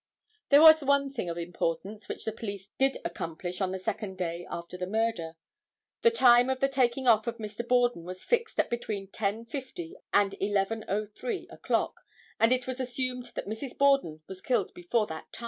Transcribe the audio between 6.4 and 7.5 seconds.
of the taking off of